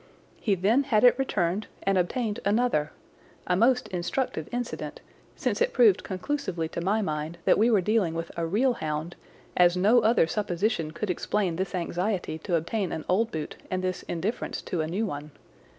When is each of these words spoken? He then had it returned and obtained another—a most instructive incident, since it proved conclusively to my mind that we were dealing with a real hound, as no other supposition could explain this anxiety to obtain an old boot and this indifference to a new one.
He 0.39 0.55
then 0.55 0.85
had 0.85 1.03
it 1.03 1.13
returned 1.19 1.67
and 1.83 1.95
obtained 1.95 2.39
another—a 2.43 3.55
most 3.55 3.87
instructive 3.89 4.49
incident, 4.51 4.99
since 5.35 5.61
it 5.61 5.73
proved 5.73 6.03
conclusively 6.03 6.67
to 6.69 6.81
my 6.81 7.03
mind 7.03 7.37
that 7.45 7.59
we 7.59 7.69
were 7.69 7.81
dealing 7.81 8.15
with 8.15 8.31
a 8.35 8.47
real 8.47 8.73
hound, 8.73 9.15
as 9.55 9.77
no 9.77 9.99
other 9.99 10.25
supposition 10.25 10.89
could 10.89 11.11
explain 11.11 11.55
this 11.55 11.75
anxiety 11.75 12.39
to 12.39 12.55
obtain 12.55 12.91
an 12.91 13.05
old 13.07 13.31
boot 13.31 13.57
and 13.69 13.83
this 13.83 14.01
indifference 14.07 14.63
to 14.63 14.81
a 14.81 14.87
new 14.87 15.05
one. 15.05 15.29